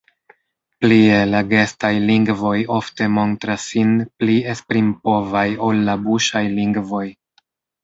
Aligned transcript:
Plie, 0.85 1.19
la 1.31 1.41
gestaj 1.51 1.91
lingvoj 2.05 2.55
ofte 2.79 3.11
montras 3.19 3.67
sin 3.75 3.93
pli 4.23 4.41
esprimpovaj 4.55 5.47
ol 5.69 5.85
la 5.93 5.99
buŝaj 6.09 6.45
lingvoj. 6.59 7.07